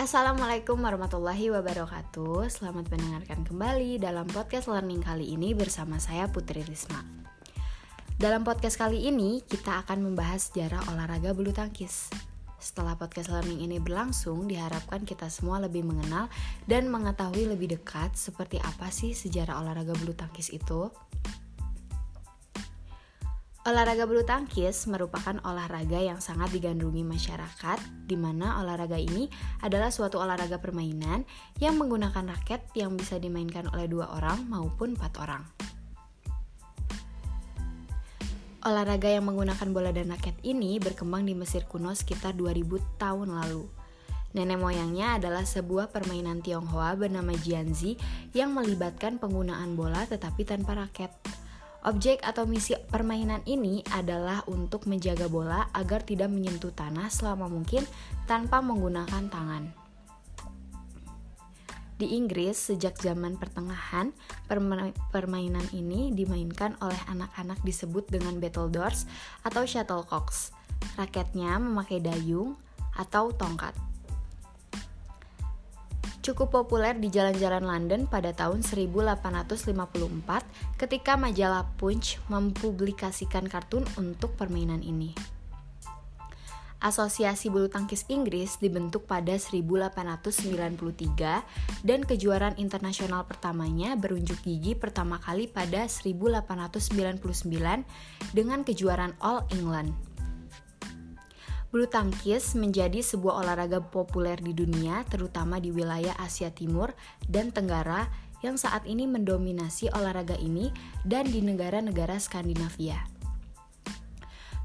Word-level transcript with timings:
Assalamualaikum 0.00 0.80
warahmatullahi 0.80 1.52
wabarakatuh. 1.52 2.48
Selamat 2.48 2.88
mendengarkan 2.88 3.44
kembali 3.44 4.00
dalam 4.00 4.24
podcast 4.32 4.72
learning 4.72 5.04
kali 5.04 5.36
ini 5.36 5.52
bersama 5.52 6.00
saya 6.00 6.24
Putri 6.24 6.64
Risma. 6.64 7.04
Dalam 8.16 8.40
podcast 8.40 8.80
kali 8.80 9.12
ini 9.12 9.44
kita 9.44 9.84
akan 9.84 10.00
membahas 10.00 10.48
sejarah 10.48 10.88
olahraga 10.88 11.36
bulu 11.36 11.52
tangkis. 11.52 12.08
Setelah 12.56 12.96
podcast 12.96 13.28
learning 13.28 13.60
ini 13.60 13.76
berlangsung 13.76 14.48
diharapkan 14.48 15.04
kita 15.04 15.28
semua 15.28 15.60
lebih 15.60 15.84
mengenal 15.84 16.32
dan 16.64 16.88
mengetahui 16.88 17.52
lebih 17.52 17.76
dekat 17.76 18.16
seperti 18.16 18.56
apa 18.56 18.88
sih 18.88 19.12
sejarah 19.12 19.60
olahraga 19.60 19.92
bulu 20.00 20.16
tangkis 20.16 20.48
itu 20.48 20.88
Olahraga 23.60 24.08
bulu 24.08 24.24
tangkis 24.24 24.88
merupakan 24.88 25.36
olahraga 25.44 26.00
yang 26.00 26.16
sangat 26.16 26.48
digandrungi 26.48 27.04
masyarakat, 27.04 28.08
di 28.08 28.16
mana 28.16 28.56
olahraga 28.64 28.96
ini 28.96 29.28
adalah 29.60 29.92
suatu 29.92 30.16
olahraga 30.16 30.56
permainan 30.64 31.28
yang 31.60 31.76
menggunakan 31.76 32.24
raket 32.24 32.64
yang 32.72 32.96
bisa 32.96 33.20
dimainkan 33.20 33.68
oleh 33.68 33.84
dua 33.84 34.16
orang 34.16 34.48
maupun 34.48 34.96
empat 34.96 35.12
orang. 35.20 35.44
Olahraga 38.64 39.12
yang 39.12 39.28
menggunakan 39.28 39.68
bola 39.76 39.92
dan 39.92 40.08
raket 40.08 40.40
ini 40.40 40.80
berkembang 40.80 41.28
di 41.28 41.36
Mesir 41.36 41.68
kuno 41.68 41.92
sekitar 41.92 42.32
2000 42.40 42.80
tahun 42.96 43.28
lalu. 43.44 43.68
Nenek 44.40 44.56
moyangnya 44.56 45.20
adalah 45.20 45.44
sebuah 45.44 45.92
permainan 45.92 46.40
Tionghoa 46.40 46.96
bernama 46.96 47.36
Jianzi 47.36 48.00
yang 48.32 48.56
melibatkan 48.56 49.20
penggunaan 49.20 49.76
bola 49.76 50.08
tetapi 50.08 50.48
tanpa 50.48 50.80
raket. 50.80 51.12
Objek 51.80 52.20
atau 52.20 52.44
misi 52.44 52.76
permainan 52.92 53.40
ini 53.48 53.80
adalah 53.96 54.44
untuk 54.44 54.84
menjaga 54.84 55.32
bola 55.32 55.72
agar 55.72 56.04
tidak 56.04 56.28
menyentuh 56.28 56.76
tanah 56.76 57.08
selama 57.08 57.48
mungkin 57.48 57.88
tanpa 58.28 58.60
menggunakan 58.60 59.32
tangan. 59.32 59.72
Di 61.96 62.16
Inggris, 62.16 62.56
sejak 62.56 62.96
zaman 63.00 63.40
pertengahan, 63.40 64.12
permainan 65.12 65.64
ini 65.72 66.12
dimainkan 66.12 66.76
oleh 66.80 67.00
anak-anak 67.08 67.60
disebut 67.64 68.08
dengan 68.08 68.40
battledores 68.40 69.08
atau 69.44 69.64
shuttlecocks. 69.64 70.52
Raketnya 70.96 71.60
memakai 71.60 72.00
dayung 72.00 72.56
atau 72.96 73.32
tongkat 73.32 73.76
cukup 76.30 76.62
populer 76.62 76.94
di 76.94 77.10
jalan-jalan 77.10 77.66
London 77.66 78.06
pada 78.06 78.30
tahun 78.30 78.62
1854 78.62 79.26
ketika 80.78 81.18
majalah 81.18 81.66
Punch 81.74 82.22
mempublikasikan 82.30 83.50
kartun 83.50 83.82
untuk 83.98 84.38
permainan 84.38 84.86
ini. 84.86 85.10
Asosiasi 86.80 87.52
Bulu 87.52 87.68
Tangkis 87.68 88.08
Inggris 88.08 88.56
dibentuk 88.56 89.04
pada 89.04 89.36
1893 89.36 91.84
dan 91.84 92.00
kejuaraan 92.08 92.56
internasional 92.56 93.28
pertamanya 93.28 94.00
berunjuk 94.00 94.40
gigi 94.40 94.72
pertama 94.72 95.20
kali 95.20 95.44
pada 95.44 95.84
1899 95.84 97.20
dengan 98.32 98.64
kejuaraan 98.64 99.12
All 99.20 99.44
England. 99.52 99.92
Bulu 101.70 101.86
tangkis 101.86 102.58
menjadi 102.58 102.98
sebuah 102.98 103.46
olahraga 103.46 103.78
populer 103.78 104.34
di 104.42 104.50
dunia, 104.50 105.06
terutama 105.06 105.62
di 105.62 105.70
wilayah 105.70 106.18
Asia 106.18 106.50
Timur 106.50 106.90
dan 107.30 107.54
Tenggara 107.54 108.10
yang 108.42 108.58
saat 108.58 108.82
ini 108.90 109.06
mendominasi 109.06 109.86
olahraga 109.94 110.34
ini 110.34 110.74
dan 111.06 111.30
di 111.30 111.38
negara-negara 111.38 112.18
Skandinavia. 112.18 113.06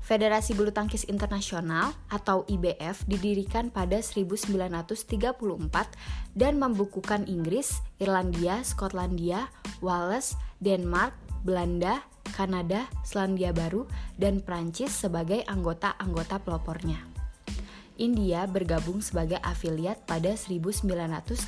Federasi 0.06 0.58
Bulu 0.58 0.73
Tangkis 0.73 1.06
Internasional 1.06 1.94
atau 2.09 2.42
IBF 2.45 3.06
didirikan 3.09 3.69
pada 3.73 4.02
1934 4.02 4.94
dan 6.34 6.62
membukukan 6.62 7.25
Inggris, 7.25 7.81
Irlandia, 8.01 8.62
Skotlandia, 8.62 9.50
Wales, 9.81 10.38
Denmark, 10.62 11.13
Belanda, 11.41 12.06
Kanada, 12.35 12.91
Selandia 13.07 13.56
Baru, 13.56 13.88
dan 14.19 14.44
Prancis 14.44 14.91
sebagai 14.91 15.47
anggota-anggota 15.47 16.44
pelopornya. 16.44 17.00
India 17.96 18.44
bergabung 18.44 19.00
sebagai 19.00 19.40
afiliat 19.40 20.03
pada 20.03 20.35
1936. 20.35 21.40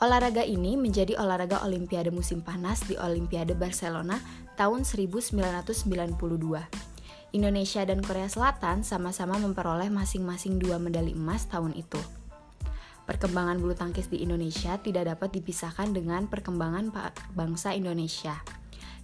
Olahraga 0.00 0.44
ini 0.44 0.76
menjadi 0.80 1.20
olahraga 1.20 1.60
Olimpiade 1.64 2.08
musim 2.08 2.40
panas 2.40 2.84
di 2.88 2.96
Olimpiade 2.96 3.52
Barcelona 3.52 4.16
tahun 4.56 4.88
1992. 4.88 5.76
Indonesia 7.36 7.84
dan 7.84 8.00
Korea 8.00 8.28
Selatan 8.32 8.80
sama-sama 8.80 9.36
memperoleh 9.36 9.92
masing-masing 9.92 10.56
dua 10.56 10.80
medali 10.80 11.12
emas 11.12 11.44
tahun 11.48 11.76
itu. 11.76 12.00
Perkembangan 13.06 13.62
bulu 13.62 13.78
tangkis 13.78 14.10
di 14.10 14.26
Indonesia 14.26 14.74
tidak 14.82 15.06
dapat 15.06 15.30
dipisahkan 15.38 15.94
dengan 15.94 16.26
perkembangan 16.26 16.90
bangsa 17.38 17.70
Indonesia. 17.72 18.34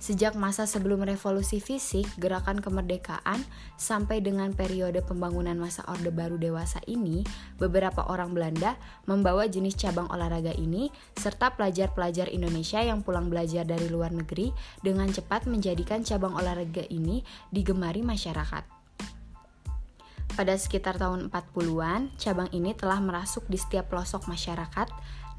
Sejak 0.02 0.34
masa 0.34 0.66
sebelum 0.66 1.06
revolusi 1.06 1.62
fisik, 1.62 2.10
gerakan 2.18 2.58
kemerdekaan, 2.58 3.38
sampai 3.78 4.18
dengan 4.18 4.50
periode 4.50 4.98
pembangunan 5.06 5.54
masa 5.54 5.86
Orde 5.86 6.10
Baru 6.10 6.42
dewasa 6.42 6.82
ini, 6.90 7.22
beberapa 7.62 8.02
orang 8.10 8.34
Belanda 8.34 8.74
membawa 9.06 9.46
jenis 9.46 9.78
cabang 9.78 10.10
olahraga 10.10 10.50
ini, 10.58 10.90
serta 11.14 11.54
pelajar-pelajar 11.54 12.26
Indonesia 12.34 12.82
yang 12.82 13.06
pulang 13.06 13.30
belajar 13.30 13.62
dari 13.62 13.86
luar 13.86 14.10
negeri 14.10 14.50
dengan 14.82 15.06
cepat 15.06 15.46
menjadikan 15.46 16.02
cabang 16.02 16.34
olahraga 16.34 16.82
ini 16.90 17.22
digemari 17.54 18.02
masyarakat. 18.02 18.81
Pada 20.32 20.56
sekitar 20.56 20.96
tahun 20.96 21.28
40-an, 21.28 22.08
cabang 22.16 22.48
ini 22.56 22.72
telah 22.72 23.04
merasuk 23.04 23.44
di 23.52 23.60
setiap 23.60 23.92
pelosok 23.92 24.32
masyarakat, 24.32 24.88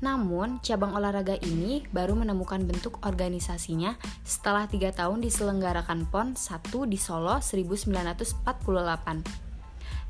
namun 0.06 0.62
cabang 0.62 0.94
olahraga 0.94 1.34
ini 1.42 1.82
baru 1.90 2.14
menemukan 2.14 2.62
bentuk 2.62 3.02
organisasinya 3.02 3.98
setelah 4.22 4.70
tiga 4.70 4.94
tahun 4.94 5.26
diselenggarakan 5.26 6.06
PON 6.14 6.38
1 6.38 6.70
di 6.86 7.02
Solo 7.02 7.42
1948. 7.42 8.46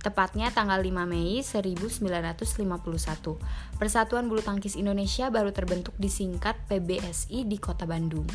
Tepatnya 0.03 0.51
tanggal 0.51 0.83
5 0.83 1.07
Mei 1.07 1.39
1951, 1.39 2.43
Persatuan 3.79 4.27
Bulu 4.27 4.43
Tangkis 4.43 4.75
Indonesia 4.75 5.31
baru 5.31 5.55
terbentuk 5.55 5.95
disingkat 5.95 6.59
PBSI 6.67 7.47
di 7.47 7.55
Kota 7.55 7.87
Bandung 7.87 8.27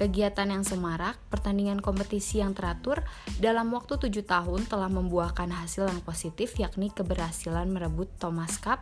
kegiatan 0.00 0.48
yang 0.48 0.64
semarak, 0.64 1.20
pertandingan 1.28 1.84
kompetisi 1.84 2.40
yang 2.40 2.56
teratur 2.56 3.04
dalam 3.36 3.68
waktu 3.68 4.00
tujuh 4.00 4.24
tahun 4.24 4.64
telah 4.64 4.88
membuahkan 4.88 5.52
hasil 5.52 5.92
yang 5.92 6.00
positif 6.00 6.56
yakni 6.56 6.88
keberhasilan 6.88 7.68
merebut 7.68 8.08
Thomas 8.16 8.56
Cup, 8.56 8.80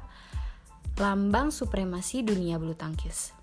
lambang 0.95 1.51
supremasi 1.51 2.23
dunia 2.23 2.55
bulu 2.63 2.79
tangkis. 2.79 3.35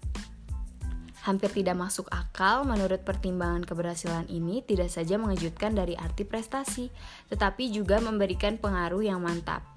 Hampir 1.28 1.52
tidak 1.52 1.75
masuk 1.75 2.08
akal 2.16 2.63
menurut 2.63 3.03
pertimbangan 3.03 3.68
keberhasilan 3.68 4.31
ini 4.31 4.63
tidak 4.63 4.88
saja 4.88 5.19
mengejutkan 5.19 5.75
dari 5.75 6.00
arti 6.00 6.24
prestasi, 6.24 6.88
tetapi 7.28 7.75
juga 7.75 8.00
memberikan 8.00 8.56
pengaruh 8.56 9.03
yang 9.03 9.19
mantap. 9.19 9.75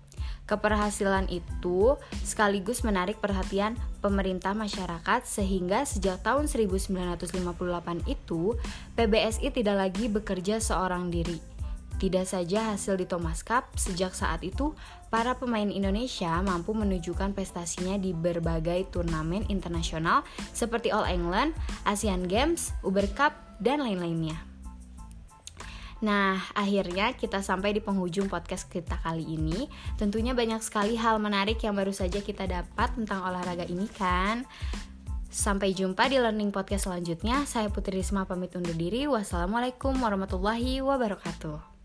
Keberhasilan 0.48 1.28
itu 1.28 2.00
sekaligus 2.24 2.80
menarik 2.80 3.20
perhatian 3.20 3.76
pemerintah 4.00 4.56
masyarakat 4.56 5.28
sehingga 5.28 5.84
sejak 5.84 6.24
tahun 6.24 6.48
1958 6.48 7.36
itu 8.08 8.56
PBSI 8.96 9.48
tidak 9.52 9.76
lagi 9.76 10.08
bekerja 10.08 10.56
seorang 10.62 11.12
diri. 11.12 11.58
Tidak 11.98 12.22
saja 12.22 12.72
hasil 12.72 12.94
di 12.94 13.10
Thomas 13.10 13.42
Cup, 13.42 13.74
sejak 13.74 14.14
saat 14.14 14.46
itu 14.46 14.70
para 15.10 15.34
pemain 15.34 15.66
Indonesia 15.66 16.30
mampu 16.46 16.70
menunjukkan 16.70 17.34
prestasinya 17.34 17.98
di 17.98 18.14
berbagai 18.14 18.86
turnamen 18.94 19.42
internasional 19.50 20.22
seperti 20.54 20.94
All 20.94 21.10
England, 21.10 21.58
Asian 21.82 22.30
Games, 22.30 22.70
Uber 22.86 23.10
Cup, 23.18 23.34
dan 23.58 23.82
lain-lainnya. 23.82 24.47
Nah, 25.98 26.38
akhirnya 26.54 27.10
kita 27.18 27.42
sampai 27.42 27.74
di 27.74 27.80
penghujung 27.82 28.30
podcast 28.30 28.70
kita 28.70 29.02
kali 29.02 29.34
ini. 29.34 29.66
Tentunya 29.98 30.30
banyak 30.30 30.62
sekali 30.62 30.94
hal 30.94 31.18
menarik 31.18 31.58
yang 31.62 31.74
baru 31.74 31.90
saja 31.90 32.22
kita 32.22 32.46
dapat 32.46 32.94
tentang 32.94 33.26
olahraga 33.26 33.66
ini 33.66 33.90
kan. 33.90 34.46
Sampai 35.28 35.74
jumpa 35.74 36.08
di 36.08 36.22
learning 36.22 36.54
podcast 36.54 36.88
selanjutnya. 36.88 37.44
Saya 37.44 37.68
Putri 37.68 38.00
Risma 38.00 38.24
pamit 38.24 38.54
undur 38.54 38.74
diri. 38.78 39.04
Wassalamualaikum 39.10 39.98
warahmatullahi 39.98 40.80
wabarakatuh. 40.80 41.77